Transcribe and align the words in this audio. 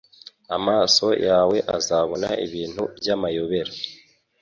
Amaso 0.57 1.07
yawe 1.27 1.57
azabona 1.77 2.29
ibintu 2.45 2.83
by’amayobera 2.97 3.71